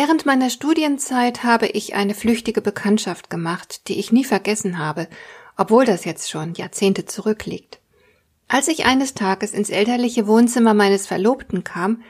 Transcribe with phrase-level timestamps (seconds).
[0.00, 5.08] Während meiner Studienzeit habe ich eine flüchtige Bekanntschaft gemacht, die ich nie vergessen habe,
[5.56, 7.80] obwohl das jetzt schon Jahrzehnte zurückliegt.
[8.46, 12.02] Als ich eines Tages ins elterliche Wohnzimmer meines Verlobten kam,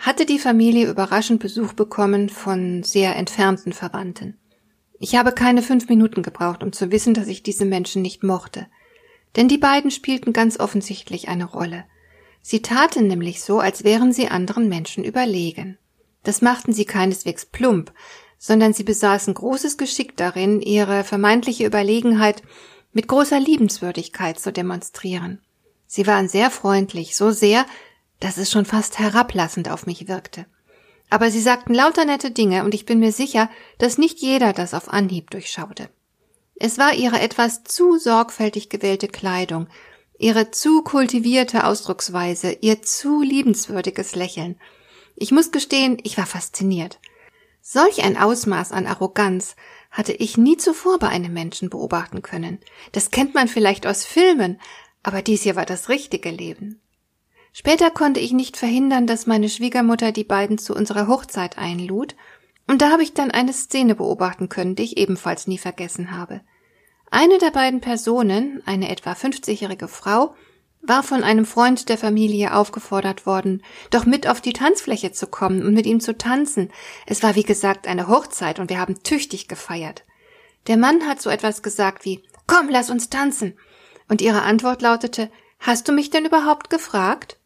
[0.00, 4.36] hatte die Familie überraschend Besuch bekommen von sehr entfernten Verwandten.
[4.98, 8.66] Ich habe keine fünf Minuten gebraucht, um zu wissen, dass ich diese Menschen nicht mochte.
[9.36, 11.84] Denn die beiden spielten ganz offensichtlich eine Rolle.
[12.42, 15.78] Sie taten nämlich so, als wären sie anderen Menschen überlegen.
[16.26, 17.92] Das machten sie keineswegs plump,
[18.36, 22.42] sondern sie besaßen großes Geschick darin, ihre vermeintliche Überlegenheit
[22.92, 25.40] mit großer Liebenswürdigkeit zu demonstrieren.
[25.86, 27.64] Sie waren sehr freundlich, so sehr,
[28.18, 30.46] dass es schon fast herablassend auf mich wirkte.
[31.10, 34.74] Aber sie sagten lauter nette Dinge, und ich bin mir sicher, dass nicht jeder das
[34.74, 35.90] auf Anhieb durchschaute.
[36.56, 39.68] Es war ihre etwas zu sorgfältig gewählte Kleidung,
[40.18, 44.58] ihre zu kultivierte Ausdrucksweise, ihr zu liebenswürdiges Lächeln,
[45.16, 47.00] ich muss gestehen, ich war fasziniert.
[47.60, 49.56] Solch ein Ausmaß an Arroganz
[49.90, 52.60] hatte ich nie zuvor bei einem Menschen beobachten können.
[52.92, 54.60] Das kennt man vielleicht aus Filmen,
[55.02, 56.80] aber dies hier war das richtige Leben.
[57.52, 62.14] Später konnte ich nicht verhindern, dass meine Schwiegermutter die beiden zu unserer Hochzeit einlud,
[62.68, 66.42] und da habe ich dann eine Szene beobachten können, die ich ebenfalls nie vergessen habe.
[67.10, 70.34] Eine der beiden Personen, eine etwa 50-jährige Frau,
[70.88, 75.62] war von einem Freund der Familie aufgefordert worden, doch mit auf die Tanzfläche zu kommen
[75.62, 76.70] und mit ihm zu tanzen.
[77.06, 80.04] Es war wie gesagt eine Hochzeit und wir haben tüchtig gefeiert.
[80.66, 83.58] Der Mann hat so etwas gesagt wie Komm, lass uns tanzen.
[84.08, 87.38] Und ihre Antwort lautete Hast du mich denn überhaupt gefragt?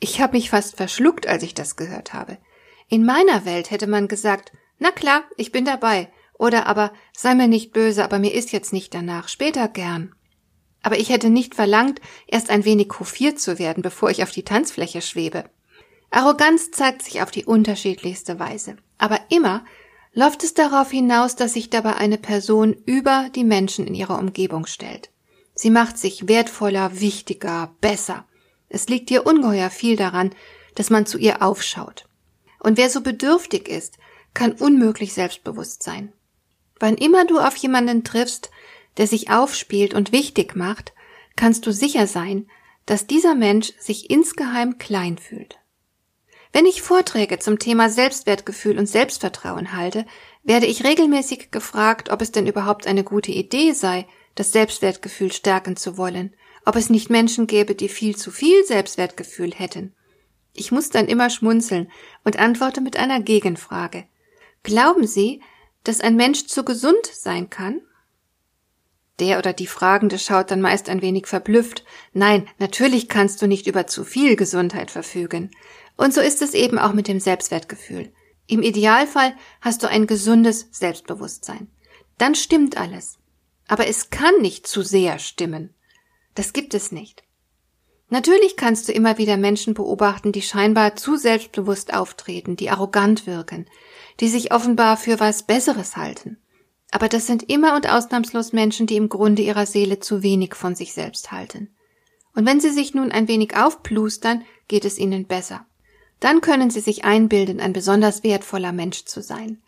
[0.00, 2.38] Ich habe mich fast verschluckt, als ich das gehört habe.
[2.88, 6.10] In meiner Welt hätte man gesagt Na klar, ich bin dabei.
[6.36, 10.14] Oder aber sei mir nicht böse, aber mir ist jetzt nicht danach, später gern.
[10.84, 14.44] Aber ich hätte nicht verlangt, erst ein wenig hofiert zu werden, bevor ich auf die
[14.44, 15.44] Tanzfläche schwebe.
[16.10, 18.76] Arroganz zeigt sich auf die unterschiedlichste Weise.
[18.98, 19.64] Aber immer
[20.12, 24.66] läuft es darauf hinaus, dass sich dabei eine Person über die Menschen in ihrer Umgebung
[24.66, 25.08] stellt.
[25.54, 28.26] Sie macht sich wertvoller, wichtiger, besser.
[28.68, 30.34] Es liegt ihr ungeheuer viel daran,
[30.74, 32.04] dass man zu ihr aufschaut.
[32.60, 33.96] Und wer so bedürftig ist,
[34.34, 36.12] kann unmöglich selbstbewusst sein.
[36.78, 38.50] Wann immer du auf jemanden triffst,
[38.96, 40.92] der sich aufspielt und wichtig macht,
[41.36, 42.48] kannst du sicher sein,
[42.86, 45.58] dass dieser Mensch sich insgeheim klein fühlt.
[46.52, 50.06] Wenn ich Vorträge zum Thema Selbstwertgefühl und Selbstvertrauen halte,
[50.44, 54.06] werde ich regelmäßig gefragt, ob es denn überhaupt eine gute Idee sei,
[54.36, 56.34] das Selbstwertgefühl stärken zu wollen,
[56.64, 59.94] ob es nicht Menschen gäbe, die viel zu viel Selbstwertgefühl hätten.
[60.52, 61.90] Ich muss dann immer schmunzeln
[62.22, 64.04] und antworte mit einer Gegenfrage.
[64.62, 65.42] Glauben Sie,
[65.82, 67.80] dass ein Mensch zu gesund sein kann?
[69.20, 71.84] Der oder die Fragende schaut dann meist ein wenig verblüfft.
[72.12, 75.50] Nein, natürlich kannst du nicht über zu viel Gesundheit verfügen.
[75.96, 78.12] Und so ist es eben auch mit dem Selbstwertgefühl.
[78.46, 81.68] Im Idealfall hast du ein gesundes Selbstbewusstsein.
[82.18, 83.18] Dann stimmt alles.
[83.68, 85.74] Aber es kann nicht zu sehr stimmen.
[86.34, 87.22] Das gibt es nicht.
[88.10, 93.66] Natürlich kannst du immer wieder Menschen beobachten, die scheinbar zu selbstbewusst auftreten, die arrogant wirken,
[94.20, 96.36] die sich offenbar für was Besseres halten.
[96.94, 100.76] Aber das sind immer und ausnahmslos Menschen, die im Grunde ihrer Seele zu wenig von
[100.76, 101.74] sich selbst halten.
[102.36, 105.66] Und wenn sie sich nun ein wenig aufplustern, geht es ihnen besser.
[106.20, 109.60] Dann können sie sich einbilden, ein besonders wertvoller Mensch zu sein.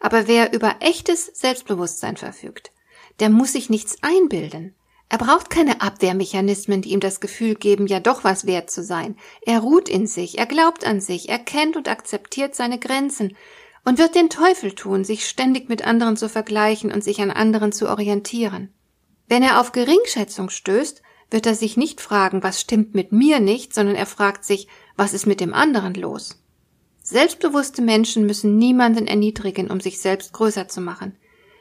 [0.00, 2.72] Aber wer über echtes Selbstbewusstsein verfügt,
[3.20, 4.74] der muss sich nichts einbilden.
[5.08, 9.16] Er braucht keine Abwehrmechanismen, die ihm das Gefühl geben, ja doch was wert zu sein.
[9.40, 13.34] Er ruht in sich, er glaubt an sich, er kennt und akzeptiert seine Grenzen,
[13.86, 17.70] und wird den Teufel tun, sich ständig mit anderen zu vergleichen und sich an anderen
[17.70, 18.74] zu orientieren.
[19.28, 23.72] Wenn er auf Geringschätzung stößt, wird er sich nicht fragen, was stimmt mit mir nicht,
[23.72, 24.66] sondern er fragt sich,
[24.96, 26.42] was ist mit dem anderen los.
[27.00, 31.16] Selbstbewusste Menschen müssen niemanden erniedrigen, um sich selbst größer zu machen.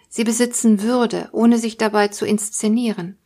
[0.09, 3.19] Sie besitzen Würde, ohne sich dabei zu inszenieren.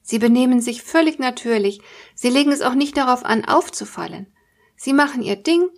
[0.00, 1.80] Sie benehmen sich völlig natürlich,
[2.14, 4.28] sie legen es auch nicht darauf an, aufzufallen.
[4.76, 5.70] Sie machen ihr Ding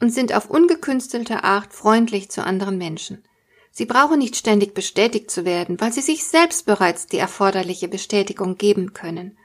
[0.00, 3.22] und sind auf ungekünstelte Art freundlich zu anderen Menschen.
[3.70, 8.56] Sie brauchen nicht ständig bestätigt zu werden, weil sie sich selbst bereits die erforderliche Bestätigung
[8.56, 9.38] geben können.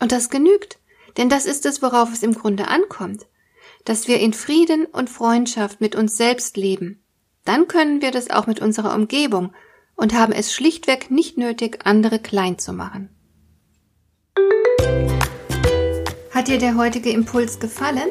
[0.00, 0.78] Und das genügt,
[1.16, 3.26] denn das ist es, worauf es im Grunde ankommt,
[3.84, 7.02] dass wir in Frieden und Freundschaft mit uns selbst leben.
[7.44, 9.52] Dann können wir das auch mit unserer Umgebung
[9.94, 13.10] und haben es schlichtweg nicht nötig, andere klein zu machen.
[16.30, 18.10] Hat dir der heutige Impuls gefallen?